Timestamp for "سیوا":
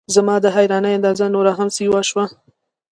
1.77-2.01